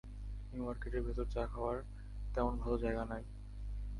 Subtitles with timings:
[0.51, 1.77] New মার্কেটের ভেতর চা খাওয়ার
[2.35, 3.23] তেমন ভালো জায়গা নেই।